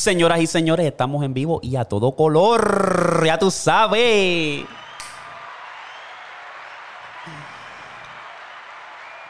[0.00, 3.22] Señoras y señores, estamos en vivo y a todo color.
[3.26, 4.64] Ya tú sabes.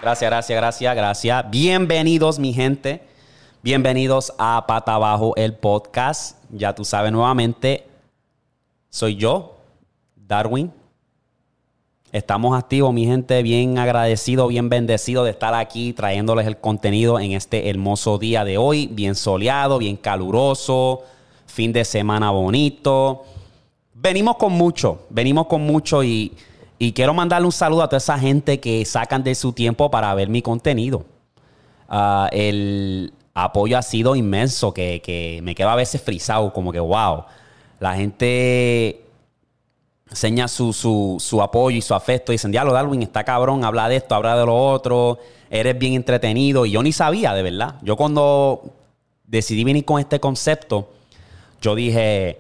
[0.01, 1.51] Gracias, gracias, gracias, gracias.
[1.51, 3.03] Bienvenidos, mi gente.
[3.65, 6.39] Bienvenidos a Pata Abajo, el podcast.
[6.51, 7.89] Ya tú sabes, nuevamente,
[8.91, 9.57] soy yo,
[10.15, 10.73] Darwin.
[12.13, 17.33] Estamos activos, mi gente, bien agradecido, bien bendecido de estar aquí trayéndoles el contenido en
[17.33, 21.03] este hermoso día de hoy, bien soleado, bien caluroso,
[21.47, 23.23] fin de semana bonito.
[23.95, 26.33] Venimos con mucho, venimos con mucho y,
[26.97, 30.29] quiero mandarle un saludo a toda esa gente que sacan de su tiempo para ver
[30.29, 31.05] mi contenido.
[31.89, 36.81] Ah, el apoyo ha sido inmenso, que, que me quedo a veces frisado, como que
[36.81, 37.27] wow.
[37.79, 39.10] La gente
[40.11, 42.33] enseña su, su, apoyo y su afecto.
[42.33, 45.19] Dicen, diablo, Darwin, está cabrón, habla de esto, habla de lo otro,
[45.49, 46.67] eres bien entretenido.
[46.67, 47.77] Y yo ni sabía, de verdad.
[47.83, 48.63] Yo cuando
[49.25, 50.91] decidí venir con este concepto,
[51.63, 52.39] yo dije,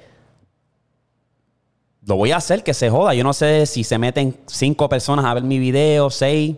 [2.04, 3.14] lo voy a hacer, que se joda.
[3.14, 6.56] Yo no sé si se meten cinco personas a ver mi video, seis,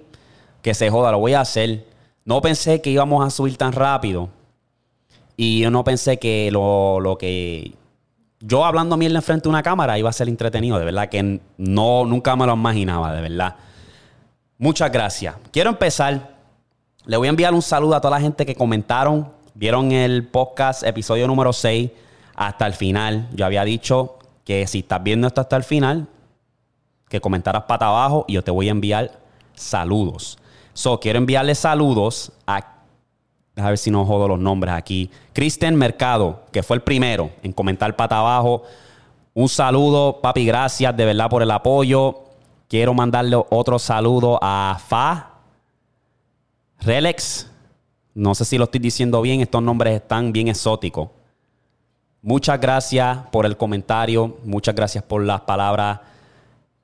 [0.63, 1.85] que se joda, lo voy a hacer.
[2.25, 4.31] No pensé que íbamos a subir tan rápido.
[5.37, 7.73] Y yo no pensé que lo, lo que
[8.45, 12.05] yo hablando mierda enfrente de una cámara iba a ser entretenido, de verdad que no,
[12.05, 13.55] nunca me lo imaginaba, de verdad.
[14.59, 15.37] Muchas gracias.
[15.53, 16.33] Quiero empezar.
[17.05, 20.83] Le voy a enviar un saludo a toda la gente que comentaron, vieron el podcast,
[20.85, 21.91] episodio número 6,
[22.35, 23.29] hasta el final.
[23.33, 26.09] Yo había dicho que si estás viendo esto hasta el final,
[27.09, 29.21] que comentaras pata abajo y yo te voy a enviar
[29.55, 30.39] saludos.
[30.75, 32.72] So, quiero enviarle saludos a
[33.57, 35.11] a ver si no jodo los nombres aquí.
[35.33, 38.63] Kristen Mercado, que fue el primero en comentar pata abajo.
[39.35, 42.21] Un saludo, papi, gracias de verdad por el apoyo.
[42.69, 45.33] Quiero mandarle otro saludo a Fa,
[46.81, 47.49] Relex.
[48.15, 51.09] No sé si lo estoy diciendo bien, estos nombres están bien exóticos.
[52.23, 56.01] Muchas gracias por el comentario, muchas gracias por las palabras.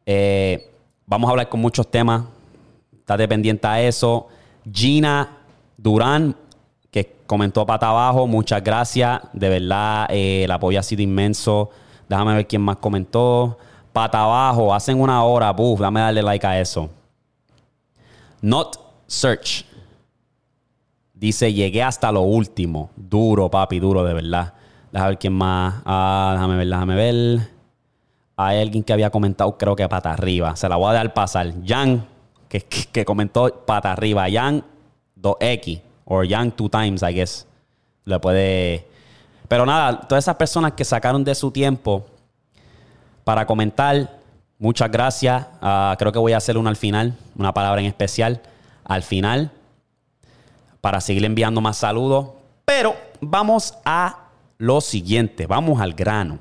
[0.05, 0.71] Eh,
[1.07, 2.25] vamos a hablar con muchos temas.
[2.93, 4.27] Está dependiente a eso.
[4.71, 5.39] Gina
[5.77, 6.35] Durán,
[7.29, 9.21] comentó pata abajo, muchas gracias.
[9.33, 11.71] De verdad, eh, el apoyo ha sido inmenso.
[12.09, 13.59] Déjame ver quién más comentó.
[13.93, 16.89] Pata abajo, hacen una hora, buf, dame darle like a eso.
[18.41, 19.65] Not Search.
[21.15, 22.91] Dice, llegué hasta lo último.
[22.97, 24.55] Duro, papi, duro, de verdad.
[24.91, 25.83] Déjame ver quién más.
[25.85, 27.49] Ah, déjame ver, déjame ver.
[28.37, 30.57] Hay alguien que había comentado, creo que pata arriba.
[30.57, 31.53] Se la voy a dar pasar.
[31.67, 32.07] Jan,
[32.49, 34.27] que, que comentó pata arriba.
[34.31, 34.65] Jan
[35.21, 37.47] 2X o Young Two Times, I guess.
[38.05, 38.87] Le puede.
[39.47, 42.07] Pero nada, todas esas personas que sacaron de su tiempo
[43.25, 44.19] para comentar,
[44.59, 45.47] muchas gracias.
[45.61, 48.41] Ah, creo que voy a hacer una al final, una palabra en especial
[48.85, 49.51] al final,
[50.81, 52.31] para seguir enviando más saludos.
[52.65, 56.39] Pero vamos a lo siguiente, vamos al grano.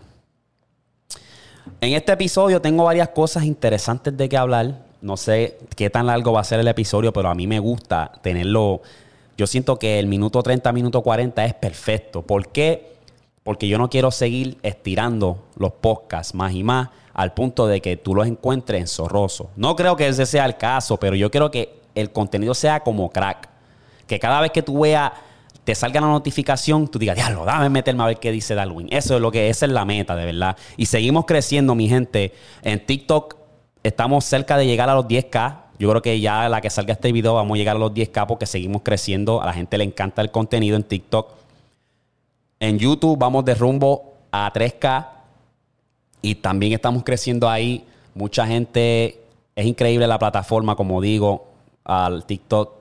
[1.82, 4.86] En este episodio tengo varias cosas interesantes de que hablar.
[5.02, 8.14] No sé qué tan largo va a ser el episodio, pero a mí me gusta
[8.22, 8.82] tenerlo
[9.38, 12.24] yo siento que el minuto 30, minuto 40 es perfecto.
[12.24, 12.98] ¿Por qué?
[13.44, 17.98] Porque yo no quiero seguir estirando los podcasts más y más al punto de que
[17.98, 19.52] tú los encuentres en zorroso.
[19.56, 23.10] No creo que ese sea el caso, pero yo quiero que el contenido sea como
[23.10, 23.50] crack.
[24.06, 25.12] Que cada vez que tú veas,
[25.64, 28.88] te salga la notificación, tú digas, diablo, dame meterme a ver qué dice Darwin.
[28.92, 30.58] Eso es lo que, es la meta, de verdad.
[30.78, 32.34] Y seguimos creciendo, mi gente.
[32.64, 33.36] En TikTok
[33.84, 35.67] estamos cerca de llegar a los 10K.
[35.80, 38.26] Yo creo que ya la que salga este video vamos a llegar a los 10K
[38.28, 39.42] porque seguimos creciendo.
[39.42, 41.30] A la gente le encanta el contenido en TikTok.
[42.60, 45.08] En YouTube vamos de rumbo a 3K
[46.22, 47.86] y también estamos creciendo ahí.
[48.16, 49.20] Mucha gente,
[49.56, 51.48] es increíble la plataforma, como digo,
[51.84, 52.78] al TikTok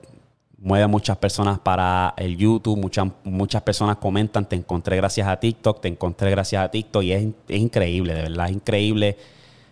[0.59, 5.81] mueve muchas personas para el YouTube, muchas, muchas personas comentan, te encontré gracias a TikTok,
[5.81, 9.17] te encontré gracias a TikTok y es, es increíble, de verdad, es increíble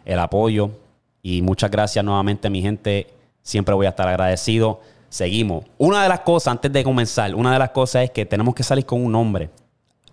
[0.05, 0.69] el apoyo.
[1.23, 3.07] Y muchas gracias nuevamente, mi gente.
[3.45, 4.81] Siempre voy a estar agradecido.
[5.07, 5.65] Seguimos.
[5.77, 8.63] Una de las cosas, antes de comenzar, una de las cosas es que tenemos que
[8.63, 9.51] salir con un nombre.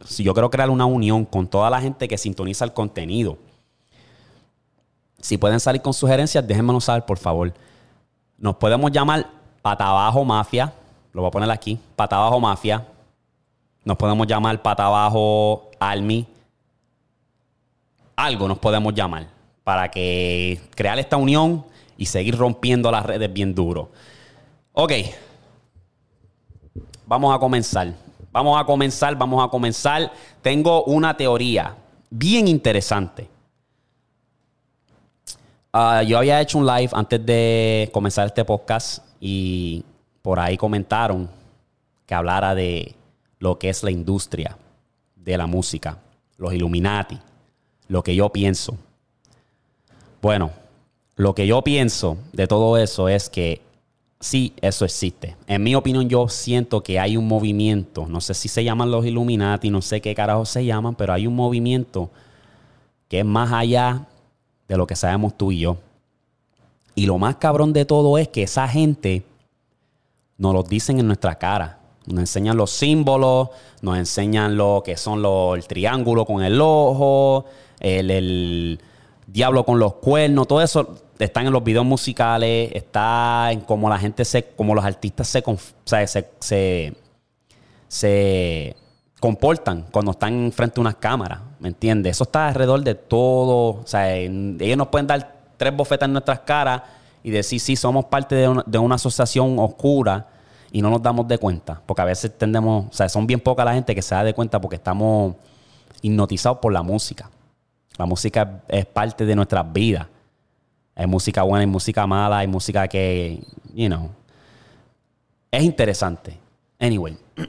[0.05, 3.39] Si yo quiero crear una unión con toda la gente que sintoniza el contenido.
[5.19, 7.55] Si pueden salir con sugerencias, déjenmelo saber, por favor.
[8.37, 9.27] Nos podemos llamar
[9.63, 10.75] Patabajo Mafia.
[11.15, 11.81] Lo voy a poner aquí.
[11.97, 12.87] Patabajo Mafia.
[13.83, 16.27] Nos podemos llamar Patabajo Army.
[18.15, 19.27] Algo nos podemos llamar
[19.65, 21.65] para que crear esta unión
[21.97, 23.91] y seguir rompiendo las redes bien duro.
[24.73, 24.93] Ok.
[27.07, 27.93] Vamos a comenzar.
[28.33, 30.11] Vamos a comenzar, vamos a comenzar.
[30.41, 31.77] Tengo una teoría
[32.09, 33.29] bien interesante.
[35.73, 39.85] Ah, yo había hecho un live antes de comenzar este podcast y
[40.23, 41.29] por ahí comentaron
[42.07, 42.95] que hablara de
[43.39, 44.57] lo que es la industria
[45.17, 45.99] de la música,
[46.37, 47.19] los Illuminati,
[47.89, 48.77] lo que yo pienso.
[50.21, 50.51] Bueno,
[51.17, 53.61] lo que yo pienso de todo eso es que
[54.21, 55.37] sí, eso existe.
[55.47, 59.05] En mi opinión, yo siento que hay un movimiento, no sé si se llaman los
[59.05, 62.11] Illuminati, no sé qué carajo se llaman, pero hay un movimiento
[63.09, 64.07] que es más allá
[64.69, 65.77] de lo que sabemos tú y yo.
[66.95, 69.25] Y lo más cabrón de todo es que esa gente
[70.39, 71.79] nos lo dicen en nuestra cara.
[72.07, 73.51] Nos enseñan los símbolos,
[73.81, 75.23] nos enseñan lo que son
[75.57, 77.45] el triángulo con el ojo,
[77.79, 78.81] el,
[79.27, 83.99] diablo con los cuernos, todo eso están en los videos musicales, está en cómo la
[83.99, 85.43] gente se, como los artistas se,
[86.41, 86.95] se,
[87.89, 88.77] se,
[89.21, 92.17] comportan cuando están frente a unas cámaras, ¿me entiendes?
[92.17, 96.41] Eso está alrededor de todo, o sea, ellos nos pueden dar tres bofetas en nuestras
[96.41, 96.83] caras
[97.23, 100.27] y decir, sí, somos parte de una, de una asociación oscura
[100.73, 101.81] y no nos damos de cuenta.
[101.87, 104.35] Porque a veces tendemos, o sea, son bien poca la gente que se da de
[104.35, 105.37] cuenta porque estamos
[106.01, 107.31] hipnotizados por la música.
[107.99, 110.07] La música es parte de nuestras vidas.
[110.95, 113.43] Hay música buena, hay música mala, hay música que,
[113.75, 114.11] you know,
[115.51, 116.39] es interesante.
[116.79, 117.17] Anyway,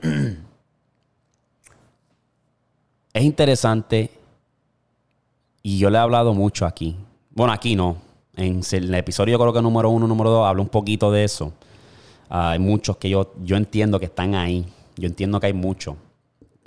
[3.14, 4.12] es interesante
[5.62, 6.98] y yo le he hablado mucho aquí.
[7.32, 7.98] Bueno, aquí no.
[8.36, 11.54] En el episodio, yo creo que número uno, número dos, hablo un poquito de eso
[12.36, 14.66] hay muchos que yo, yo entiendo que están ahí.
[14.96, 15.96] Yo entiendo que hay muchos.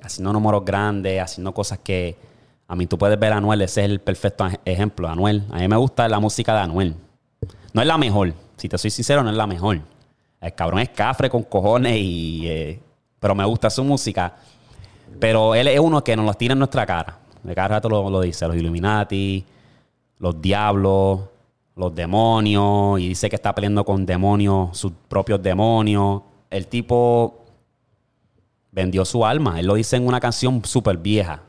[0.00, 2.16] Haciendo números grandes, haciendo cosas que.
[2.68, 5.08] A mí tú puedes ver a Anuel, ese es el perfecto ejemplo.
[5.08, 5.44] Anuel.
[5.50, 6.94] A mí me gusta la música de Anuel.
[7.72, 8.34] No es la mejor.
[8.56, 9.80] Si te soy sincero, no es la mejor.
[10.40, 12.48] El cabrón es cafre con cojones y.
[12.48, 12.80] Eh,
[13.20, 14.34] pero me gusta su música.
[15.20, 17.18] Pero él es uno que nos los tira en nuestra cara.
[17.42, 18.46] De cada rato lo, lo dice.
[18.46, 19.44] Los Illuminati,
[20.18, 21.20] los diablos,
[21.76, 26.22] los demonios y dice que está peleando con demonios, sus propios demonios.
[26.50, 27.44] El tipo
[28.72, 29.60] vendió su alma.
[29.60, 31.42] Él lo dice en una canción súper vieja,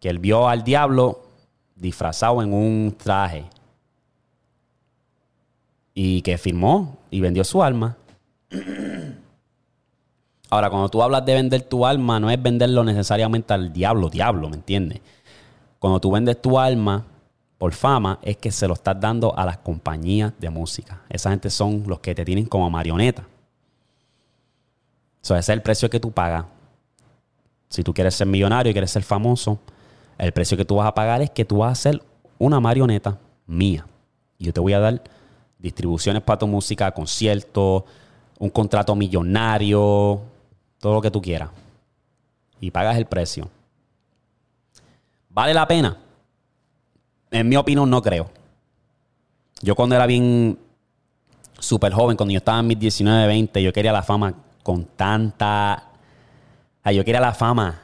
[0.00, 1.26] que él vio al diablo
[1.74, 3.44] disfrazado en un traje
[5.94, 7.96] y que firmó y vendió su alma.
[10.50, 14.48] Ahora, cuando tú hablas de vender tu alma, no es venderlo necesariamente al diablo, diablo,
[14.48, 15.00] ¿me entiendes?
[15.78, 17.04] Cuando tú vendes tu alma,
[17.58, 21.02] por fama es que se lo estás dando a las compañías de música.
[21.08, 23.26] Esa gente son los que te tienen como marioneta.
[25.22, 26.44] ese es el precio que tú pagas.
[27.68, 29.58] Si tú quieres ser millonario y quieres ser famoso,
[30.18, 32.02] el precio que tú vas a pagar es que tú vas a ser
[32.38, 33.86] una marioneta mía.
[34.38, 35.02] Y yo te voy a dar
[35.58, 37.84] distribuciones para tu música, conciertos,
[38.38, 40.20] un contrato millonario,
[40.78, 41.50] todo lo que tú quieras.
[42.60, 43.48] Y pagas el precio.
[45.30, 45.96] ¿Vale la pena?
[47.30, 48.30] en mi opinión, no creo.
[49.60, 50.58] Yo cuando era bien
[51.58, 55.84] súper joven, cuando yo estaba en mis 19, 20, yo quería la fama con tanta...
[56.84, 57.80] yo quería la fama.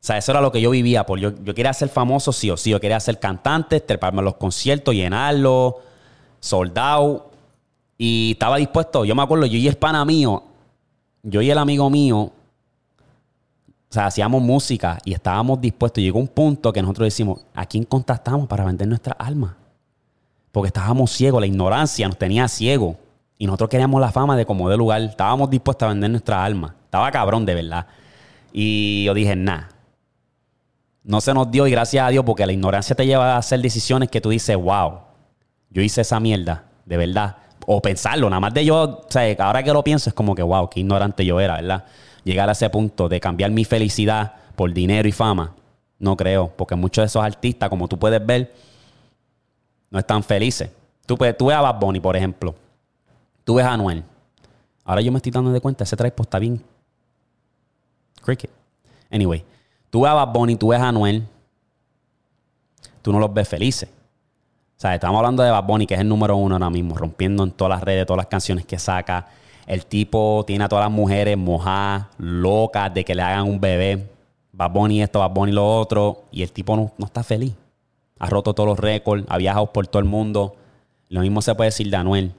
[0.00, 1.04] O sea, eso era lo que yo vivía.
[1.04, 2.70] Por yo, yo quería ser famoso sí o sí.
[2.70, 5.74] Yo quería ser cantante, treparme a los conciertos, llenarlos,
[6.40, 7.30] soldado.
[7.96, 9.04] Y estaba dispuesto.
[9.04, 10.44] Yo me acuerdo, yo y el pana mío,
[11.24, 12.18] yo y el amigo mío,
[13.90, 16.02] o sea, hacíamos música y estábamos dispuestos.
[16.02, 19.56] Llegó un punto que nosotros decimos, ¿a quién contactamos para vender nuestra alma?
[20.52, 22.96] Porque estábamos ciegos, la ignorancia nos tenía ciegos.
[23.36, 25.00] Y nosotros queríamos la fama de como de lugar.
[25.00, 26.74] Estábamos dispuestos a vender nuestra alma.
[26.84, 27.86] Estaba cabrón, de verdad.
[28.52, 29.68] Y yo dije, nah.
[31.08, 33.60] No se nos dio y gracias a Dios porque la ignorancia te lleva a hacer
[33.60, 35.00] decisiones que tú dices, wow,
[35.70, 37.38] yo hice esa mierda, de verdad.
[37.66, 40.42] O pensarlo, nada más de yo, o sea, ahora que lo pienso es como que,
[40.42, 41.84] wow, qué ignorante yo era, ¿verdad?
[42.28, 45.54] llegar a ese punto de cambiar mi felicidad por dinero y fama,
[45.98, 48.54] no creo, porque muchos de esos artistas, como tú puedes ver,
[49.90, 50.70] no están felices.
[51.06, 52.54] Tú, puedes, tú ves a Bad Bunny, por ejemplo.
[53.44, 54.04] Tú ves a Anuel.
[54.84, 56.62] Ahora yo me estoy dando de cuenta, ese traipo está bien.
[58.22, 58.50] Cricket.
[59.10, 59.42] Anyway,
[59.90, 61.26] tú ves a Bad Bunny, tú ves a Anuel.
[63.02, 63.88] Tú no los ves felices.
[63.88, 67.42] O sea, estamos hablando de Bad Bunny, que es el número uno ahora mismo, rompiendo
[67.42, 69.26] en todas las redes, todas las canciones que saca,
[69.68, 74.08] el tipo tiene a todas las mujeres mojadas, locas de que le hagan un bebé.
[74.58, 76.24] Va Bunny esto, va Bunny lo otro.
[76.30, 77.52] Y el tipo no, está feliz.
[78.18, 80.56] Ha roto todos los récords, ha viajado por todo el mundo.
[81.10, 82.32] Lo mismo se puede decir de Anuel.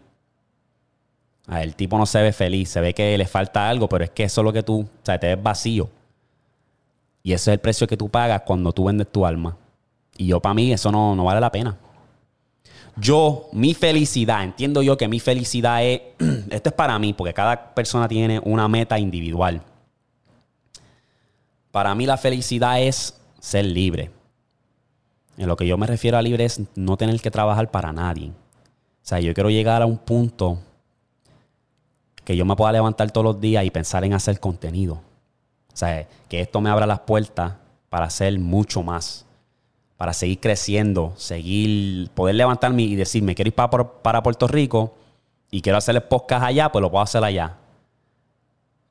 [1.52, 4.24] el tipo no se ve feliz, se ve que le falta algo, pero es que
[4.24, 5.88] eso es lo que tú, o sea, te ves vacío.
[7.30, 9.56] Y ese es el precio que tú pagas cuando tú vendes tu alma.
[10.18, 11.78] Y yo, para mí, eso no, no vale la pena.
[12.96, 16.02] Yo, mi felicidad, entiendo yo que mi felicidad es,
[16.50, 19.62] esto es para mí, porque cada persona tiene una meta individual.
[21.70, 24.10] Para mí la felicidad es ser libre.
[25.38, 28.30] En lo que yo me refiero a libre es no tener que trabajar para nadie.
[28.30, 28.34] O
[29.04, 30.58] sea, yo quiero llegar a un punto
[32.26, 35.08] que yo me pueda levantar todos los días y pensar en hacer contenido.
[35.80, 37.54] Sea, que esto me abra las puertas
[37.90, 39.26] para hacer mucho más,
[39.96, 44.96] para seguir creciendo, seguir, poder levantarme y decirme, quiero ir para, para Puerto Rico
[45.50, 47.56] y quiero hacer el podcast allá, pues lo puedo hacer allá.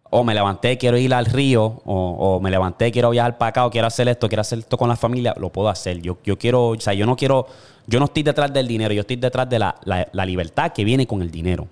[0.08, 3.70] O me levanté, quiero ir al río, o, me levanté, quiero viajar para acá, o
[3.70, 6.00] quiero hacer esto, quiero hacer esto con la familia, lo puedo hacer.
[6.00, 7.46] Yo, yo quiero, o sea, yo no quiero,
[7.86, 11.06] yo no estoy detrás del dinero, yo estoy detrás de la, la libertad que viene
[11.06, 11.68] con el dinero.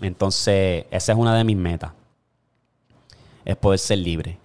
[0.00, 1.90] Entonces, esa es una de mis metas.
[3.44, 4.38] Es poder ser libre.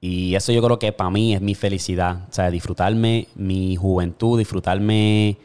[0.00, 2.26] Y eso yo creo que para mí es mi felicidad.
[2.28, 5.38] O sea, disfrutarme mi juventud, disfrutarme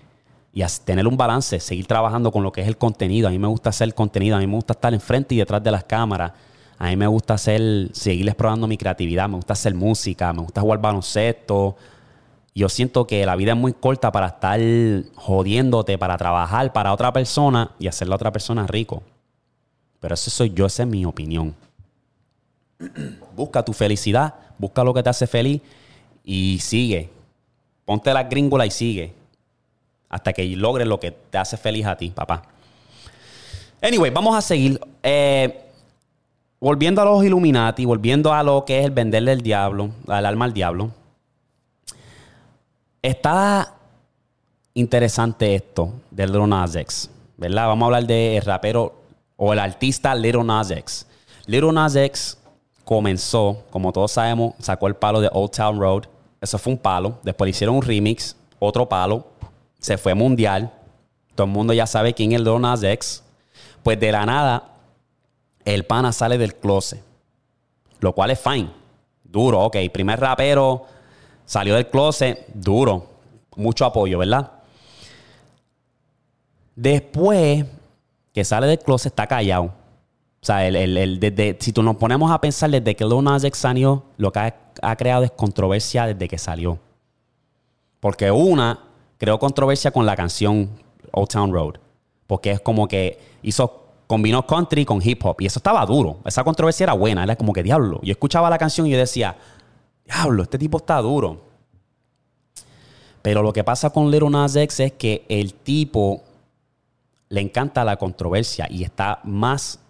[0.52, 3.28] y tener un balance, seguir trabajando con lo que es el contenido.
[3.28, 5.70] A mí me gusta hacer contenido, a mí me gusta estar enfrente y detrás de
[5.70, 6.32] las cámaras.
[6.80, 10.62] A mí me gusta hacer, seguir explorando mi creatividad, me gusta hacer música, me gusta
[10.62, 11.76] jugar baloncesto.
[12.56, 14.60] Yo siento que la vida es muy corta para estar
[15.14, 19.04] jodiéndote, para trabajar para otra persona y hacer a otra persona rico.
[20.00, 21.56] Pero eso soy yo, esa es mi opinión.
[23.36, 25.62] Busca tu felicidad, busca lo que te hace feliz
[26.24, 27.10] y sigue.
[27.86, 29.14] Ponte la gringola y sigue
[30.10, 32.44] hasta que logres lo que te hace feliz a ti, papá.
[33.82, 34.80] Anyway, vamos a seguir.
[35.04, 35.64] Eh,
[36.60, 40.46] volviendo a los Illuminati, volviendo a lo que es el venderle el diablo, al alma
[40.46, 40.92] al diablo.
[43.02, 43.74] Está
[44.74, 47.68] interesante esto del Little Nas X, ¿verdad?
[47.68, 48.96] Vamos a hablar del rapero
[49.36, 51.06] o el artista Little Nas X.
[51.46, 52.37] Little Nas X
[52.88, 56.04] comenzó, como todos sabemos, sacó el palo de Old Town Road.
[56.40, 57.20] Eso fue un palo.
[57.22, 59.26] Después le hicieron un remix, otro palo
[59.78, 60.72] se fue mundial.
[61.36, 63.24] Todo el mundo ya sabe quién es el Lil Nas X.
[63.84, 64.72] Pues de la nada,
[65.66, 67.04] el pana sale del closet.
[68.00, 68.70] Lo cual es fine.
[69.22, 69.76] Duro, ok.
[69.92, 70.86] Primer rapero
[71.46, 73.06] salió del closet, duro.
[73.58, 74.50] Mucho apoyo, ¿verdad?
[76.74, 77.66] Después
[78.34, 79.74] que sale del closet, está callado.
[80.48, 84.06] O sea, el, si tú nos ponemos a pensar desde que Lil Nas X salió,
[84.16, 86.80] lo que ha, creado es controversia desde que salió.
[88.00, 88.80] Porque una,
[89.18, 90.70] creó controversia con la canción
[91.12, 91.74] Old Town Road.
[92.28, 95.36] Porque es como que hizo, combinó country con hip hop.
[95.42, 96.20] Y eso estaba duro.
[96.24, 97.24] Esa controversia era buena.
[97.24, 98.00] Era como que diablo.
[98.02, 99.36] Yo escuchaba la canción y yo decía,
[100.06, 101.42] diablo, este tipo está duro.
[103.22, 106.24] Pero lo que pasa con Little Nas X es que el tipo
[107.28, 109.82] le encanta la controversia y está más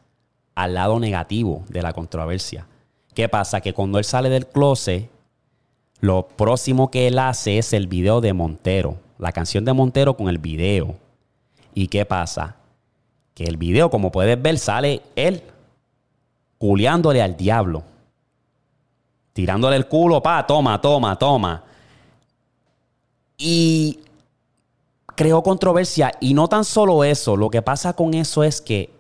[0.58, 2.68] al lado negativo de la controversia.
[3.14, 3.62] ¿Qué pasa?
[3.62, 5.10] Que cuando él sale del closet,
[6.00, 10.30] lo próximo que él hace es el video de Montero la canción de Montero con
[10.30, 10.96] el video.
[11.74, 12.56] ¿Y qué pasa?
[13.34, 15.44] Que el video, como puedes ver, sale él
[16.58, 17.84] culiándole al diablo.
[19.34, 21.64] Tirándole el culo, pa, toma, toma, toma.
[23.38, 24.00] Y
[25.16, 26.12] creó controversia.
[26.20, 28.97] Y no tan solo eso, lo que pasa con eso es que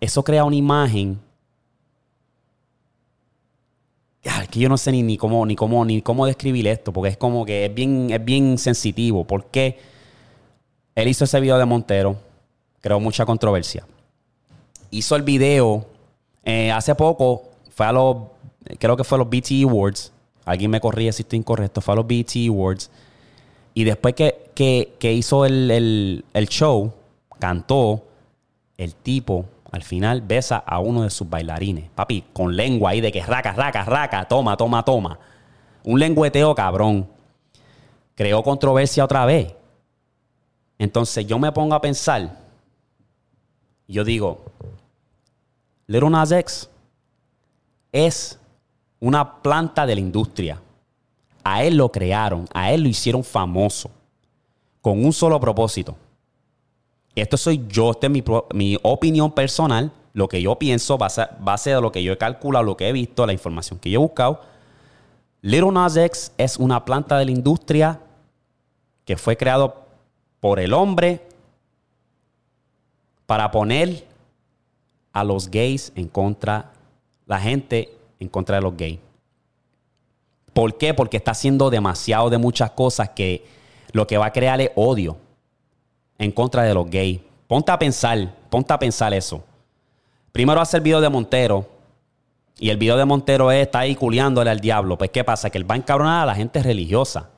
[0.00, 1.18] eso crea una imagen
[4.50, 7.44] que yo no sé ni, cómo, ni, cómo, ni cómo describir esto, porque es como
[7.44, 9.24] que es bien, es bien sensitivo.
[9.24, 9.78] Porque
[10.94, 12.16] él hizo ese video de Montero,
[12.80, 13.86] creó mucha controversia.
[14.90, 15.86] Hizo el video
[16.44, 18.16] eh, hace poco, fue a los,
[18.78, 20.12] creo que fue a los BT Awards.
[20.44, 22.90] Alguien me corría si estoy incorrecto, fue a los BT Awards.
[23.74, 26.92] Y después que, que, hizo el, el show,
[27.38, 28.02] cantó,
[28.76, 31.90] el tipo al final besa a uno de sus bailarines.
[31.90, 35.18] Papi, con lengua ahí de que raca, raca, raca, toma, toma, toma.
[35.84, 37.08] Un lengüeteo cabrón.
[38.14, 39.54] Creó controversia otra vez.
[40.78, 42.36] Entonces yo me pongo a pensar.
[43.86, 44.44] Yo digo,
[45.86, 46.68] Little Nas X
[47.92, 48.38] es
[49.00, 50.60] una planta de la industria.
[51.44, 53.90] A él lo crearon, a él lo hicieron famoso.
[54.80, 55.96] Con un solo propósito
[57.14, 58.12] esto soy yo, esta es
[58.54, 62.64] mi, opinión personal, lo que yo pienso, base, base de lo que yo he calculado,
[62.64, 64.40] lo que he visto, la información que yo he buscado.
[65.42, 68.00] Little Nas X es una planta de la industria
[69.04, 69.86] que fue creado
[70.40, 71.26] por el hombre
[73.26, 74.06] para poner
[75.12, 76.72] a los gays en contra,
[77.26, 78.98] la gente en contra de los gays.
[80.52, 80.94] ¿Por qué?
[80.94, 83.46] Porque está haciendo demasiado de muchas cosas que
[83.92, 85.16] lo que va a crear es odio
[86.18, 87.20] en contra de los gays.
[87.46, 89.42] Ponte a pensar, ponte a pensar eso.
[90.32, 91.66] Primero hace el video de Montero.
[92.58, 94.98] Y el video de Montero es, está ahí culiándole al diablo.
[94.98, 95.48] Pues, ¿qué pasa?
[95.48, 97.30] Que él va a encabronar a la gente religiosa.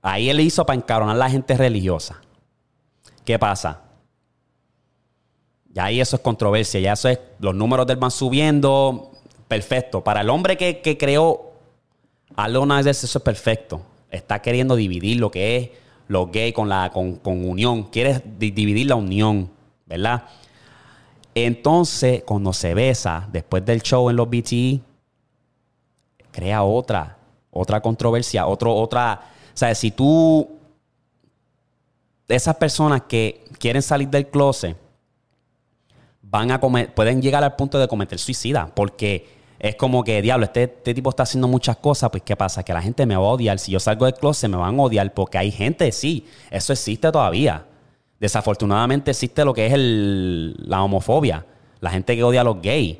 [0.00, 2.20] Ahí él hizo para encabronar a la gente religiosa.
[3.24, 3.80] ¿Qué pasa?
[5.72, 6.80] Ya ahí eso es controversia.
[6.80, 9.10] Ya eso es, los números del van subiendo.
[9.48, 10.02] Perfecto.
[10.02, 11.52] Para el hombre que, creó
[12.36, 13.82] a Leonard, eso es perfecto.
[14.10, 15.70] Está queriendo dividir lo que es
[16.08, 17.84] los gays con, la, con, unión.
[17.84, 19.50] Quieres dividir la unión,
[19.86, 20.24] ¿verdad?
[21.34, 24.80] Entonces, cuando se besa después del show en los BTE,
[26.30, 27.16] crea otra,
[27.50, 29.20] otra controversia, otro, otra.
[29.54, 30.48] O sea, si tú.
[32.28, 34.74] Esas personas que quieren salir del closet
[36.22, 40.44] van a comer, pueden llegar al punto de cometer suicida, porque es como que, diablo,
[40.44, 42.64] este, este, tipo está haciendo muchas cosas, pues ¿qué pasa?
[42.64, 43.60] Que la gente me va a odiar.
[43.60, 47.12] Si yo salgo del closet, me van a odiar, porque hay gente, sí, eso existe
[47.12, 47.64] todavía.
[48.18, 51.46] Desafortunadamente existe lo que es el, la homofobia,
[51.78, 52.98] la gente que odia a los gays,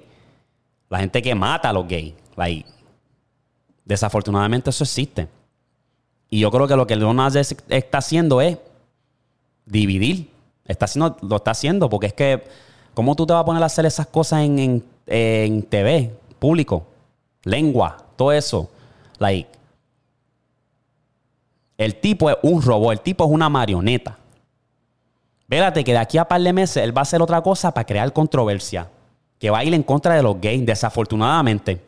[0.89, 2.15] la gente que mata a los gays.
[2.37, 2.65] Like,
[3.85, 5.27] desafortunadamente eso existe.
[6.31, 7.09] Y yo creo que lo que Lil
[7.71, 8.57] está haciendo es
[9.67, 10.31] dividir.
[10.65, 12.45] Está haciendo, lo está haciendo porque es que
[12.95, 16.85] ¿Cómo tú te vas a poner a hacer esas cosas en, TV, público?
[17.45, 18.69] Lengua, todo eso.
[19.21, 19.49] Like,
[21.79, 24.19] el tipo es un robot, el tipo es una marioneta.
[25.47, 27.87] Vérate que de aquí a par de meses él va a hacer otra cosa para
[27.87, 28.91] crear controversia.
[29.39, 31.81] Que va a ir en contra de los gays, desafortunadamente.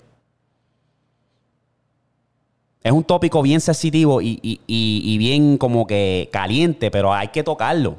[2.83, 7.97] Es un tópico bien sensitivo y bien como que caliente, pero hay que tocarlo.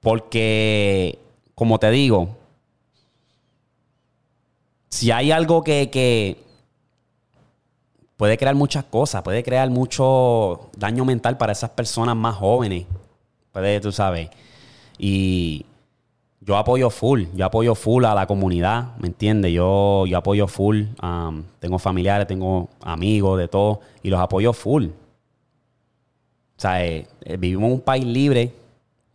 [0.00, 1.18] Porque,
[1.54, 2.36] como te digo,
[4.94, 6.36] si hay algo que,
[8.16, 12.86] puede crear muchas cosas, puede crear mucho daño mental para esas personas más jóvenes.
[13.50, 14.30] Puede, tú sabes.
[14.96, 15.66] Y
[16.40, 19.52] yo apoyo full, yo apoyo full a la comunidad, ¿me entiendes?
[19.52, 24.86] Yo, yo apoyo full, um, tengo familiares, tengo amigos, de todo, y los apoyo full.
[26.56, 28.52] O sea, eh, eh, vivimos en un país libre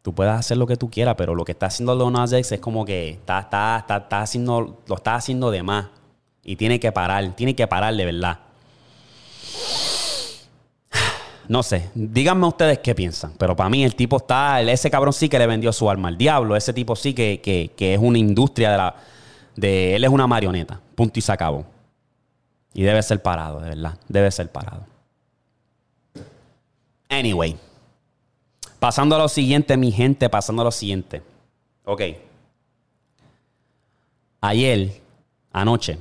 [0.01, 2.59] tú puedes hacer lo que tú quieras, pero lo que está haciendo Lil X es
[2.59, 5.87] como que está, está, está, haciendo, lo está haciendo de más.
[6.43, 8.39] Y tiene que parar, tiene que parar de verdad.
[11.47, 15.27] No sé, díganme ustedes qué piensan, pero para mí el tipo está, ese cabrón sí
[15.29, 17.41] que le vendió su alma al diablo, ese tipo sí que,
[17.75, 18.95] que es una industria de la,
[19.55, 21.65] de, él es una marioneta, punto y se acabó.
[22.73, 24.85] Y debe ser parado, de verdad, debe ser parado.
[27.09, 27.57] Anyway.
[28.79, 31.21] Pasando a lo siguiente, mi gente, pasando a lo siguiente.
[31.85, 32.01] Ok.
[34.41, 35.01] Ayer,
[35.51, 35.97] anoche,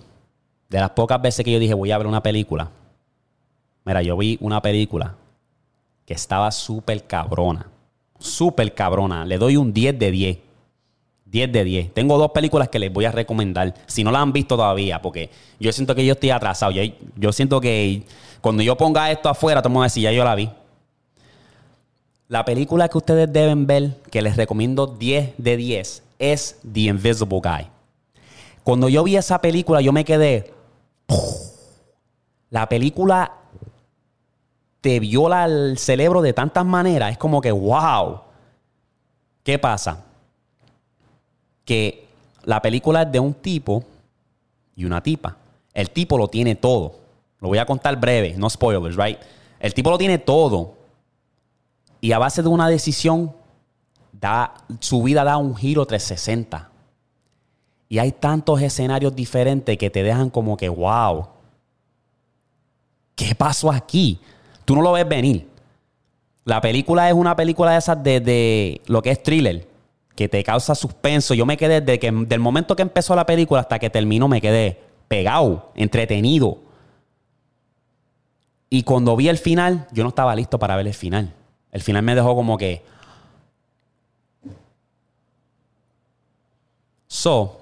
[0.68, 2.70] de las pocas veces que yo dije voy a ver una película,
[3.84, 5.16] mira, yo vi una película
[6.06, 7.66] que estaba súper cabrona.
[8.18, 9.24] Súper cabrona.
[9.24, 10.38] Le doy un 10 de 10.
[11.26, 11.94] 10 de 10.
[11.94, 13.74] Tengo dos películas que les voy a recomendar.
[13.86, 16.72] Si no las han visto todavía, porque yo siento que yo estoy atrasado.
[16.72, 16.82] Yo,
[17.16, 18.04] yo siento que
[18.40, 20.48] cuando yo ponga esto afuera, todo el a decir, ya yo la vi.
[22.28, 27.40] La película que ustedes deben ver, que les recomiendo 10 de 10, es The Invisible
[27.42, 27.68] Guy.
[28.62, 30.52] Cuando yo vi esa película, yo me quedé.
[32.50, 33.32] La película
[34.82, 37.12] te viola el cerebro de tantas maneras.
[37.12, 38.20] Es como que, wow.
[39.42, 40.04] ¿Qué pasa?
[41.64, 42.08] Que
[42.44, 43.84] la película es de un tipo
[44.76, 45.34] y una tipa.
[45.72, 46.96] El tipo lo tiene todo.
[47.40, 49.18] Lo voy a contar breve, no spoilers, right?
[49.60, 50.77] El tipo lo tiene todo
[52.00, 53.34] y a base de una decisión,
[54.12, 56.70] da, su vida da un giro 360.
[57.88, 61.28] Y hay tantos escenarios diferentes que te dejan como que, wow,
[63.14, 64.20] ¿qué pasó aquí?
[64.64, 65.48] Tú no lo ves venir.
[66.44, 69.66] La película es una película de esas de, lo que es thriller,
[70.14, 71.34] que te causa suspenso.
[71.34, 74.40] Yo me quedé desde que, del momento que empezó la película hasta que terminó, me
[74.40, 76.58] quedé pegado, entretenido.
[78.70, 81.34] Y cuando vi el final, yo no estaba listo para ver el final.
[81.72, 82.84] El final me dejó como que.
[87.06, 87.60] So,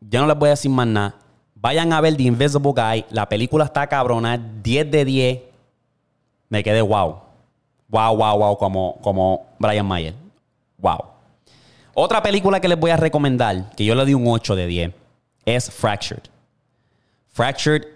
[0.00, 1.14] ya no les voy a decir más nada.
[1.54, 3.06] Vayan a ver The Invisible Guy.
[3.10, 4.36] La película está cabrona.
[4.36, 5.40] 10 de 10.
[6.48, 7.20] Me quedé wow.
[7.88, 8.58] Wow, wow, wow.
[8.58, 10.14] Como, como Brian Mayer.
[10.78, 11.04] Wow.
[11.94, 14.94] Otra película que les voy a recomendar, que yo le di un 8 de 10,
[15.44, 16.24] es Fractured.
[17.30, 17.86] Fractured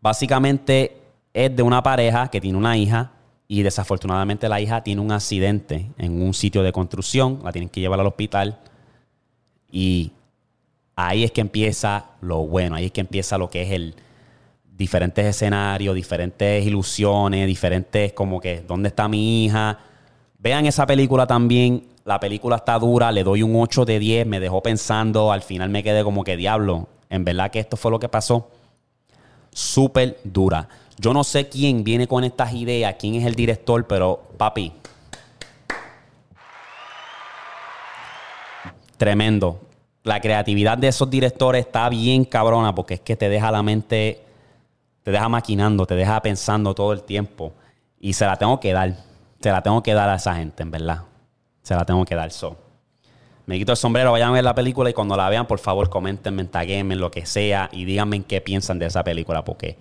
[0.00, 1.00] básicamente
[1.34, 3.10] es de una pareja que tiene una hija
[3.52, 7.80] y desafortunadamente la hija tiene un accidente en un sitio de construcción, la tienen que
[7.80, 8.60] llevar al hospital
[9.72, 10.12] y
[10.94, 13.96] ahí es que empieza lo bueno, ahí es que empieza lo que es el
[14.62, 19.80] diferentes escenarios, diferentes ilusiones, diferentes como que dónde está mi hija.
[20.38, 24.38] Vean esa película también, la película está dura, le doy un 8 de 10, me
[24.38, 27.98] dejó pensando, al final me quedé como que diablo, en verdad que esto fue lo
[27.98, 28.48] que pasó.
[29.50, 30.68] Súper dura.
[31.00, 34.70] Yo no sé quién viene con estas ideas, quién es el director, pero papi.
[38.98, 39.62] Tremendo.
[40.02, 44.22] La creatividad de esos directores está bien cabrona porque es que te deja la mente,
[45.02, 47.54] te deja maquinando, te deja pensando todo el tiempo.
[47.98, 48.94] Y se la tengo que dar.
[49.40, 51.04] Se la tengo que dar a esa gente, en verdad.
[51.62, 52.30] Se la tengo que dar.
[52.30, 52.58] So.
[53.46, 55.88] Me quito el sombrero, vayan a ver la película y cuando la vean, por favor,
[55.88, 59.78] comentenme, taguenme, lo que sea y díganme qué piensan de esa película porque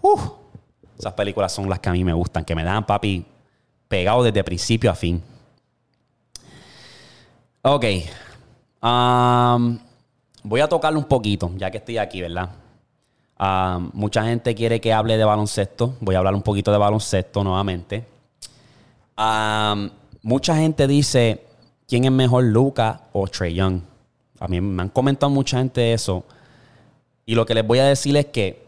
[0.00, 0.43] uh,
[0.98, 3.24] esas películas son las que a mí me gustan, que me dan, papi,
[3.88, 5.22] pegado desde principio a fin.
[7.62, 7.84] Ok.
[10.42, 12.50] Voy a tocarlo un poquito, ya que estoy aquí, ¿verdad?
[13.92, 15.94] Mucha gente quiere que hable de baloncesto.
[16.00, 18.04] Voy a hablar un poquito de baloncesto nuevamente.
[20.22, 21.44] Mucha gente dice
[21.86, 23.80] quién es mejor, Luca o Trey Young.
[24.40, 26.24] A mí me han comentado mucha gente eso.
[27.26, 28.63] Y lo que les voy a decir es que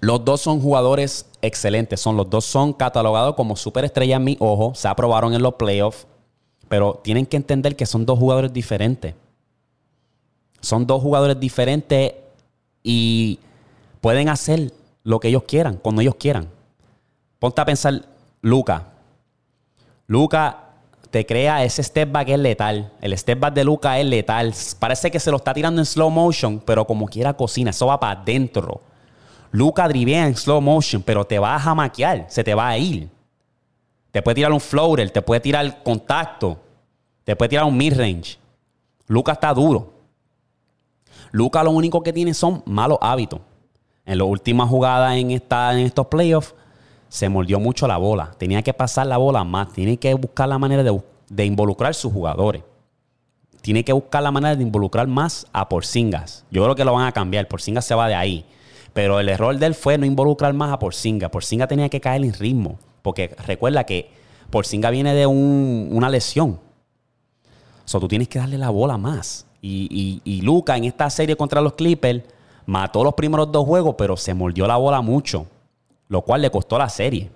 [0.00, 2.00] los dos son jugadores excelentes.
[2.00, 4.74] Son, los dos son catalogados como superestrellas en mi ojo.
[4.74, 6.06] Se aprobaron en los playoffs.
[6.68, 9.14] Pero tienen que entender que son dos jugadores diferentes.
[10.60, 12.14] Son dos jugadores diferentes
[12.82, 13.38] y
[14.00, 16.48] pueden hacer lo que ellos quieran, cuando ellos quieran.
[17.38, 18.02] Ponte a pensar,
[18.42, 18.86] Luca.
[20.06, 20.66] Luca
[21.10, 22.92] te crea ese step back es letal.
[23.00, 24.54] El step back de Luca es letal.
[24.78, 27.98] Parece que se lo está tirando en slow motion, pero como quiera cocina, eso va
[27.98, 28.80] para adentro.
[29.52, 33.08] Luca drivea en slow motion, pero te va a jamaquear, se te va a ir.
[34.12, 36.58] Te puede tirar un floater, te puede tirar contacto,
[37.24, 38.38] te puede tirar un mid-range.
[39.06, 39.92] Luca está duro.
[41.32, 43.40] Luca lo único que tiene son malos hábitos.
[44.04, 46.54] En las últimas jugadas en, esta, en estos playoffs
[47.08, 48.32] se mordió mucho la bola.
[48.38, 49.72] Tenía que pasar la bola más.
[49.72, 52.62] Tiene que buscar la manera de, de involucrar a sus jugadores.
[53.62, 56.44] Tiene que buscar la manera de involucrar más a Porcingas.
[56.50, 57.46] Yo creo que lo van a cambiar.
[57.46, 58.44] Porcingas se va de ahí.
[58.92, 61.30] Pero el error de él fue no involucrar más a Porcinga.
[61.30, 62.78] Porcinga tenía que caer en ritmo.
[63.02, 64.10] Porque recuerda que
[64.50, 66.58] Porcinga viene de una lesión.
[67.84, 69.46] O sea, tú tienes que darle la bola más.
[69.62, 72.22] Y, y, Luca en esta serie contra los Clippers
[72.64, 75.46] mató los primeros dos juegos, pero se mordió la bola mucho.
[76.08, 77.30] Lo cual le costó la serie.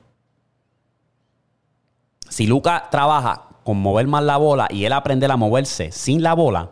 [2.29, 6.35] Si Luca trabaja con mover más la bola y él aprende a moverse sin la
[6.35, 6.71] bola,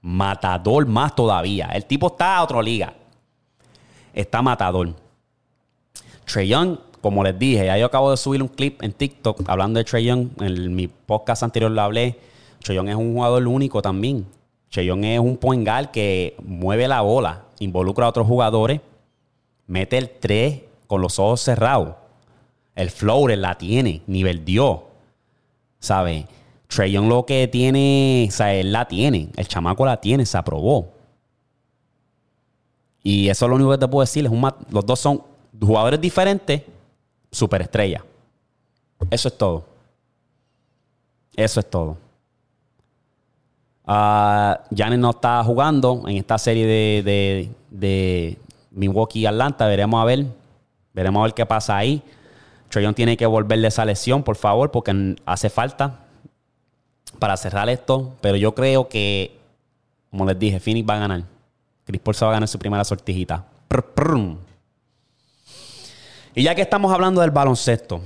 [0.00, 1.66] matador más todavía.
[1.68, 2.92] El tipo está a otra liga
[4.14, 4.94] está matador.
[6.24, 9.78] Trey Young, como les dije, ya yo acabo de subir un clip en TikTok hablando
[9.78, 10.28] de Trey Young.
[10.40, 12.18] En mi podcast anterior lo hablé.
[12.62, 14.26] Trey Young es un jugador único también.
[14.70, 18.80] Trey Young es un point que mueve la bola, involucra a otros jugadores,
[19.66, 21.94] mete el 3 con los ojos cerrados.
[22.74, 24.80] El floater la tiene, nivel Dios.
[25.78, 26.24] ¿Sabes?
[26.66, 29.28] Trey Young lo que tiene, o sea, él la tiene.
[29.36, 30.93] El chamaco la tiene, se aprobó.
[33.06, 34.28] Y eso es lo único que te puedo decir.
[34.70, 35.22] Los dos son
[35.60, 36.62] jugadores diferentes,
[37.30, 38.02] superestrella.
[39.10, 39.64] Eso es todo.
[41.36, 41.98] Eso es todo.
[43.86, 48.38] Uh, no está jugando en esta serie de, de, de
[48.70, 49.66] Milwaukee-Atlanta.
[49.66, 50.24] Veremos a ver.
[50.94, 52.02] Veremos a ver qué pasa ahí.
[52.70, 56.00] Trayon tiene que volverle esa lesión, por favor, porque hace falta
[57.18, 58.14] para cerrar esto.
[58.22, 59.36] Pero yo creo que,
[60.10, 61.33] como les dije, Phoenix va a ganar.
[61.84, 63.44] Chris Paul se va a ganar su primera sortijita.
[66.34, 68.00] Y ya que estamos hablando del baloncesto,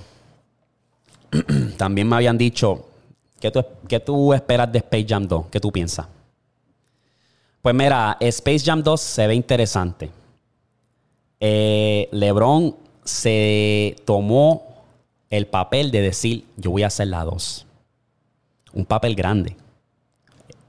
[1.76, 2.86] también me habían dicho,
[3.40, 3.64] ¿qué tú,
[4.04, 5.46] tú esperas de Space Jam 2?
[5.50, 6.06] ¿Qué tú piensas?
[7.62, 10.10] Pues mira, Space Jam 2 se ve interesante.
[11.40, 14.84] Eh, LeBron se tomó
[15.30, 17.66] el papel de decir, yo voy a hacer la 2.
[18.72, 19.56] Un papel grande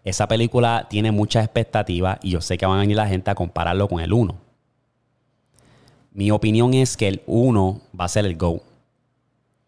[0.03, 3.35] esa película tiene muchas expectativas y yo sé que van a venir la gente a
[3.35, 4.35] compararlo con el 1.
[6.13, 8.61] Mi opinión es que el 1 va a ser el GO.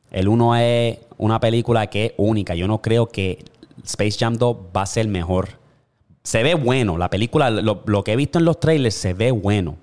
[0.09, 2.55] El 1 es una película que es única.
[2.55, 3.43] Yo no creo que
[3.83, 5.59] Space Jam 2 va a ser mejor.
[6.23, 6.97] Se ve bueno.
[6.97, 9.77] La película, lo, que he visto en los trailers, se ve bueno.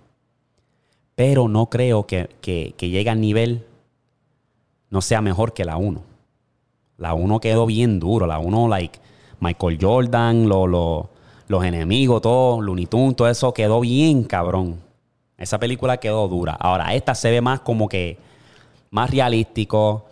[1.15, 3.67] Pero no creo que, que, llegue al nivel,
[4.91, 6.03] no sea mejor que la 1.
[6.97, 8.27] La 1 quedó bien duro.
[8.27, 8.99] La 1, like
[9.41, 14.81] Michael Jordan, los enemigos, todo, Looney Tunes, todo eso quedó bien cabrón.
[15.39, 16.57] Esa película quedó dura.
[16.59, 18.19] Ahora, esta se ve más como que
[18.91, 20.07] más realístico.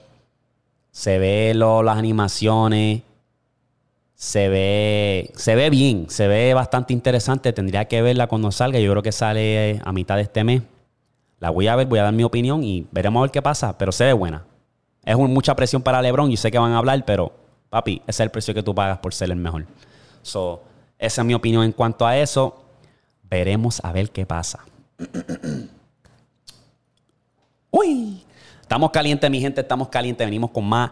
[0.92, 3.02] Se ve las animaciones.
[4.14, 7.52] Se ve, se ve bien, se ve bastante interesante.
[7.52, 8.78] Tendría que verla cuando salga.
[8.78, 10.62] Yo creo que sale a mitad de este mes.
[11.40, 13.76] La voy a ver, voy a dar mi opinión y veremos a ver qué pasa.
[13.76, 14.44] Pero se ve buena.
[15.04, 16.30] Es mucha presión para LeBron.
[16.30, 17.32] y sé que van a hablar, pero
[17.76, 19.66] papi, ese es el precio que tú pagas por ser el mejor.
[20.22, 20.62] So,
[20.98, 22.64] esa es mi opinión en cuanto a eso.
[23.28, 24.60] Veremos a ver qué pasa.
[27.70, 28.24] Uy,
[28.62, 30.90] estamos calientes, mi gente, estamos calientes, venimos con más.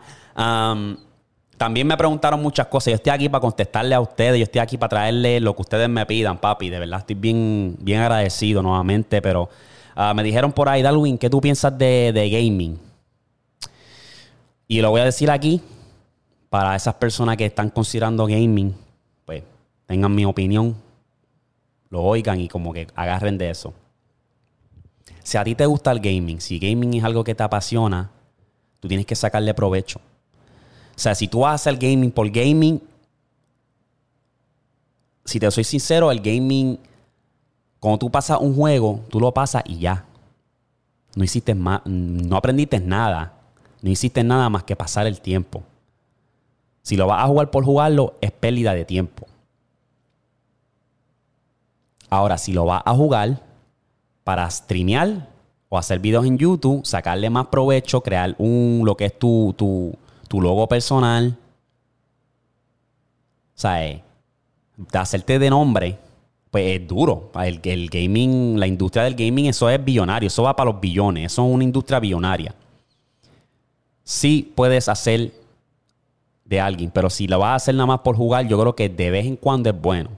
[1.57, 2.91] también me preguntaron muchas cosas.
[2.91, 5.89] Yo estoy aquí para contestarle a ustedes, yo estoy aquí para traerle lo que ustedes
[5.89, 6.69] me pidan, papi.
[6.69, 9.49] De verdad, estoy bien, bien agradecido nuevamente, pero
[9.95, 12.79] ah, me dijeron por ahí, Darwin, ¿qué tú piensas de, de gaming?
[14.69, 15.63] Y lo voy a decir aquí
[16.55, 18.77] para esas personas que están considerando gaming,
[19.25, 19.43] pues
[19.87, 20.77] tengan mi opinión,
[21.91, 23.75] lo oigan y como que agarren de eso.
[25.25, 28.09] Si a ti te gusta el gaming, si gaming es algo que te apasiona,
[28.79, 29.99] tú tienes que sacarle provecho.
[29.99, 32.81] O sea, si tú vas a hacer gaming por gaming,
[35.25, 36.79] si te soy sincero, el gaming,
[37.81, 40.05] cuando tú pasas un juego, tú lo pasas y ya.
[41.17, 43.33] No hiciste más, no aprendiste nada.
[43.83, 45.65] No hiciste nada más que pasar el tiempo.
[46.85, 49.27] Si lo vas a jugar por jugarlo, es pérdida de tiempo.
[52.11, 53.43] Ahora, si lo vas a jugar
[54.23, 55.31] para streamear
[55.71, 59.97] o hacer videos en YouTube, sacarle más provecho, crear un lo que es tu, tu,
[60.29, 61.39] tu logo personal.
[63.57, 64.03] O sea, de
[64.93, 65.99] hacerte de nombre,
[66.51, 67.31] pues es duro.
[67.43, 71.33] El, el gaming, la industria del gaming, eso es billonario, eso va para los billones,
[71.33, 72.55] eso es una industria billonaria.
[74.03, 75.33] Sí puedes hacer
[76.45, 78.89] de alguien, pero si lo vas a hacer nada más por jugar, yo creo que
[78.89, 80.11] de vez en cuando es bueno.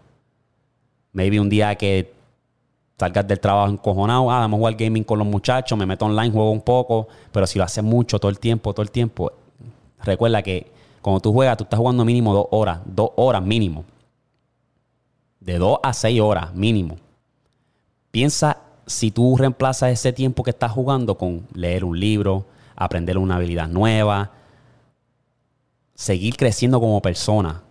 [1.13, 2.13] Maybe un día que
[2.99, 6.31] salgas del trabajo encojonado, ah, vamos a jugar gaming con los muchachos, me meto online,
[6.31, 9.33] juego un poco, pero si lo haces mucho, todo el tiempo, todo el tiempo,
[10.03, 13.85] recuerda que cuando tú juegas, tú estás jugando mínimo dos horas, dos horas mínimo.
[15.39, 16.97] De dos a seis horas mínimo.
[18.11, 23.37] Piensa si tú reemplazas ese tiempo que estás jugando con leer un libro, aprender una
[23.37, 24.33] habilidad nueva,
[25.97, 27.63] seguir creciendo como persona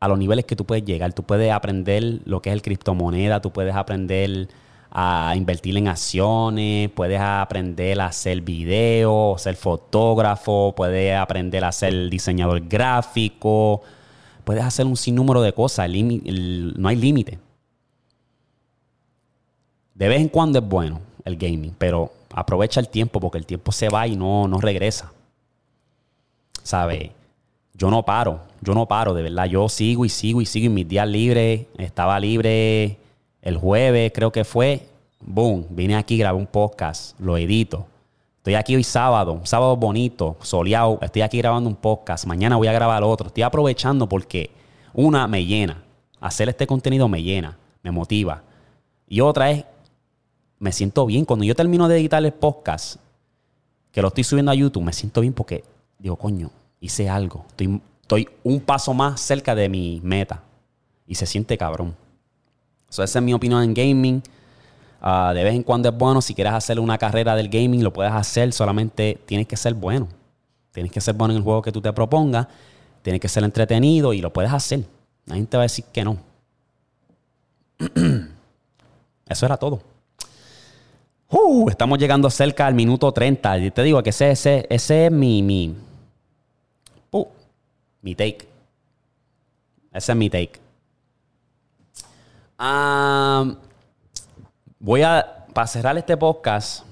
[0.00, 1.12] a los niveles que tú puedes llegar.
[1.14, 4.48] Tú puedes aprender lo que es el criptomoneda, tú puedes aprender
[4.90, 12.10] a invertir en acciones, puedes aprender a hacer video, ser fotógrafo, puedes aprender a ser
[12.10, 13.80] diseñador gráfico,
[14.44, 17.38] puedes hacer un sinnúmero de cosas, no hay límite.
[19.94, 23.70] De vez en cuando es bueno el gaming, pero aprovecha el tiempo porque el tiempo
[23.70, 25.12] se va y no, no regresa.
[26.62, 27.10] ¿Sabes?
[27.74, 29.46] Yo no paro, yo no paro, de verdad.
[29.46, 31.66] Yo sigo y sigo y sigo en mis días libres.
[31.78, 32.98] Estaba libre
[33.40, 34.86] el jueves, creo que fue.
[35.20, 37.86] Boom, vine aquí, grabé un podcast, lo edito.
[38.38, 40.98] Estoy aquí hoy sábado, un sábado bonito, soleado.
[41.00, 42.26] Estoy aquí grabando un podcast.
[42.26, 43.28] Mañana voy a grabar otro.
[43.28, 44.50] Estoy aprovechando porque
[44.92, 45.82] una me llena.
[46.20, 48.42] Hacer este contenido me llena, me motiva.
[49.08, 49.64] Y otra es
[50.58, 51.24] me siento bien.
[51.24, 52.96] Cuando yo termino de editar el podcast,
[53.90, 55.64] que lo estoy subiendo a YouTube, me siento bien porque
[56.02, 57.46] digo, coño, hice algo.
[58.02, 60.42] Estoy, un paso más cerca de mi meta.
[61.06, 61.94] Y se siente cabrón.
[62.90, 64.22] esa es mi opinión en gaming.
[65.00, 66.20] Ah, de vez en cuando es bueno.
[66.20, 68.52] Si quieres hacer una carrera del gaming, lo puedes hacer.
[68.52, 70.08] Solamente tienes que ser bueno.
[70.72, 72.48] Tienes que ser bueno en el juego que tú te propongas.
[73.02, 74.84] Tienes que ser entretenido y lo puedes hacer.
[75.26, 76.18] Nadie te va a decir que no.
[79.28, 79.80] Eso era todo.
[81.28, 83.58] Uh, estamos llegando cerca al minuto 30.
[83.58, 85.74] Y te digo que ese, ese, ese es mi, mi,
[88.02, 88.48] mi take.
[89.92, 90.60] Ese es mi take.
[94.78, 96.84] voy a, para cerrar este podcast,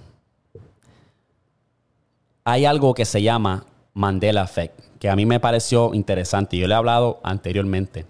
[2.45, 6.57] hay algo que se llama Mandela Effect, que a mí me pareció interesante.
[6.57, 8.07] Yo le he hablado anteriormente.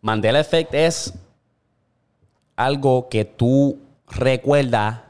[0.00, 1.14] Mandela Effect es
[2.56, 5.00] algo que tú recuerdas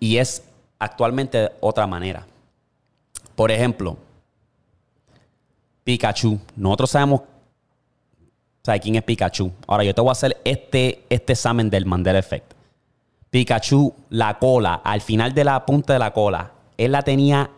[0.00, 0.44] y es
[0.78, 2.26] actualmente otra manera.
[3.36, 3.96] Por ejemplo,
[5.84, 6.38] Pikachu.
[6.56, 7.22] Nosotros sabemos
[8.80, 9.52] quién es Pikachu.
[9.66, 12.52] Ahora yo te voy a hacer este, este examen del Mandela Effect.
[13.30, 17.50] Pikachu, la cola, al final de la punta de la cola, ¿él la tenía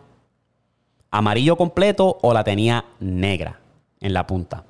[1.11, 3.59] amarillo completo o la tenía negra
[3.99, 4.63] en la punta?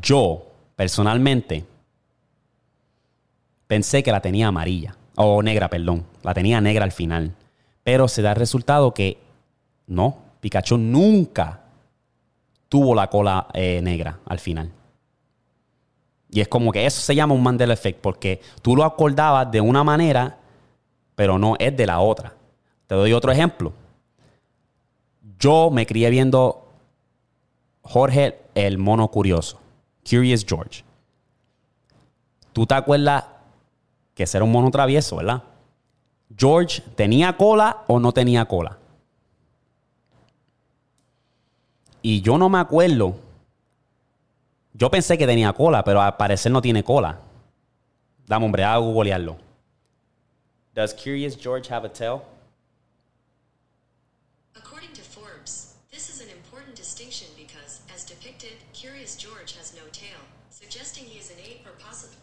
[0.00, 1.66] Yo, personalmente,
[3.66, 4.96] pensé que la tenía amarilla.
[5.16, 6.06] O negra, perdón.
[6.22, 7.34] La tenía negra al final.
[7.84, 9.18] Pero se da el resultado que
[9.86, 10.16] no.
[10.42, 11.60] Pikachu nunca
[12.68, 14.72] tuvo la cola eh, negra al final.
[16.30, 19.60] Y es como que eso se llama un Mandela Effect, porque tú lo acordabas de
[19.60, 20.38] una manera,
[21.14, 22.34] pero no es de la otra.
[22.88, 23.72] Te doy otro ejemplo.
[25.38, 26.66] Yo me crié viendo
[27.82, 29.60] Jorge el mono curioso,
[30.02, 30.82] Curious George.
[32.52, 33.26] ¿Tú te acuerdas
[34.16, 35.44] que ser un mono travieso, ¿verdad?
[36.36, 38.78] George, ¿tenía cola o no tenía cola?
[42.02, 43.14] Y yo no me acuerdo.
[44.74, 47.20] Yo pensé que tenía cola, pero al parecer no tiene cola.
[48.26, 49.36] Dame, hombre, a googlearlo.
[50.74, 52.22] Does Curious George have a tail?
[54.56, 59.82] According to Forbes, this is an important distinction because, as depicted, Curious George has no
[59.92, 60.18] tail,
[60.50, 62.16] suggesting he is an ape or possibly.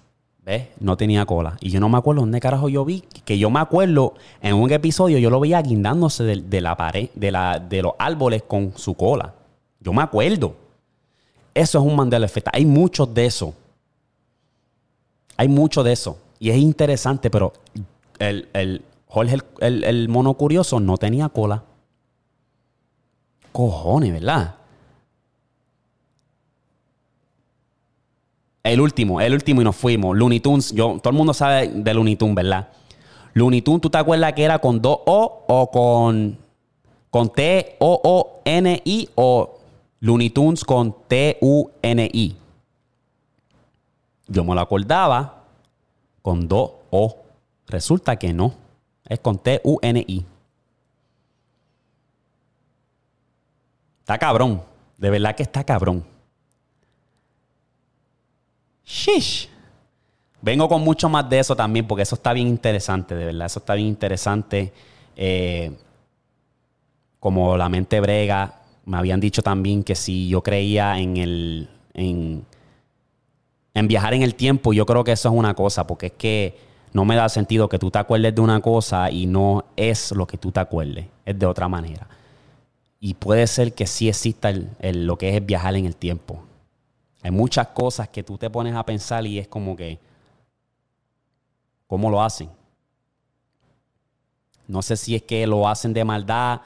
[0.43, 0.69] ¿Ves?
[0.79, 1.57] No tenía cola.
[1.61, 3.01] Y yo no me acuerdo dónde carajo yo vi.
[3.23, 7.09] Que yo me acuerdo en un episodio yo lo veía guindándose de, de la pared,
[7.13, 9.35] de, la, de los árboles con su cola.
[9.79, 10.55] Yo me acuerdo.
[11.53, 12.47] Eso es un Mandela Effect.
[12.53, 13.53] Hay muchos de eso.
[15.37, 16.17] Hay mucho de eso.
[16.39, 17.53] Y es interesante, pero
[18.19, 21.63] el, el Jorge, el, mono curioso, no tenía cola.
[23.51, 24.55] Cojones, ¿verdad?
[28.63, 30.15] El último, el último y nos fuimos.
[30.15, 32.69] Looney Tunes, yo, todo el mundo sabe de Looney Tunes, ¿verdad?
[33.33, 36.37] Looney Tunes, ¿tú te acuerdas que era con dos O o con,
[37.09, 39.58] con T-O-O-N-I o
[39.99, 42.37] Looney Tunes con T-U-N-I?
[44.27, 45.43] Yo me lo acordaba
[46.21, 47.17] con dos O.
[47.67, 48.53] Resulta que no.
[49.07, 50.25] Es con T-U-N-I.
[54.01, 54.61] Está cabrón.
[54.97, 56.03] De verdad que está cabrón.
[58.85, 59.49] Shish.
[60.41, 63.45] Vengo con mucho más de eso también, porque eso está bien interesante, de verdad.
[63.45, 64.73] Eso está bien interesante.
[65.15, 65.75] Eh,
[67.19, 68.58] como la mente brega,
[68.89, 71.69] me habían dicho también que si yo creía en el.
[71.93, 72.43] En,
[73.75, 76.57] en viajar en el tiempo, yo creo que eso es una cosa, porque es que
[76.91, 80.25] no me da sentido que tú te acuerdes de una cosa y no es lo
[80.25, 82.07] que tú te acuerdes, es de otra manera.
[82.99, 86.43] Y puede ser que sí exista lo que es viajar en el tiempo.
[87.21, 89.99] Hay muchas cosas que tú te pones a pensar y es como que,
[91.85, 92.49] ¿cómo lo hacen?
[94.67, 96.61] No sé si es que lo hacen de maldad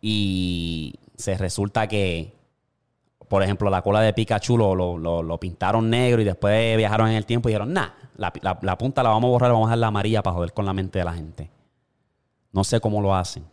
[0.00, 2.34] y se resulta que,
[3.28, 7.26] por ejemplo, la cola de Pikachu lo, lo, pintaron negro y después viajaron en el
[7.26, 8.32] tiempo y dijeron, nah, la,
[8.76, 10.98] punta la vamos a borrar, vamos a dejar la amarilla para joder con la mente
[10.98, 11.50] de la gente.
[12.52, 13.44] No sé cómo lo hacen.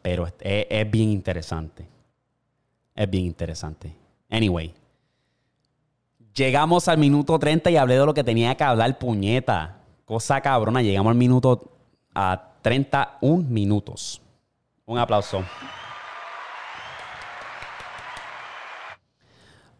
[0.00, 1.88] Pero es bien interesante.
[2.94, 3.94] Es bien interesante.
[4.30, 4.74] Anyway.
[6.34, 9.78] Llegamos al minuto 30 y hablé de lo que tenía que hablar, puñeta.
[10.04, 10.82] Cosa cabrona.
[10.82, 11.70] Llegamos al minuto
[12.14, 14.20] a 31 minutos.
[14.86, 15.44] Un aplauso.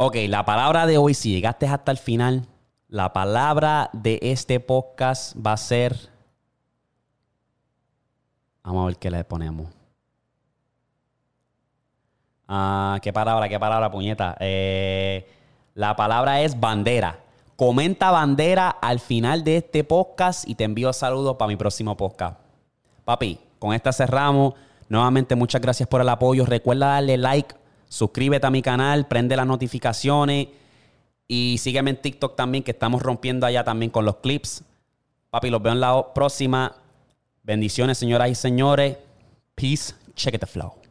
[0.06, 2.46] Ok, la palabra de hoy, si llegaste hasta el final,
[2.88, 5.96] la palabra de este podcast va a ser.
[8.62, 9.68] Vamos a ver qué le ponemos.
[12.46, 13.48] Ah, ¿Qué palabra?
[13.48, 14.36] ¿Qué palabra, puñeta?
[14.40, 15.26] Eh,
[15.72, 17.20] la palabra es bandera.
[17.56, 22.38] Comenta bandera al final de este podcast y te envío saludos para mi próximo podcast.
[23.06, 24.52] Papi, con esta cerramos.
[24.86, 26.44] Nuevamente, muchas gracias por el apoyo.
[26.44, 27.54] Recuerda darle like,
[27.94, 30.48] suscríbete a mi canal, prende las notificaciones
[31.28, 34.64] y sígueme en TikTok también, que estamos rompiendo allá también con los clips.
[35.30, 36.74] Papi, los veo en la próxima.
[37.44, 38.96] Bendiciones, señoras y señores.
[39.54, 39.94] Peace.
[40.16, 40.83] Check it the flow.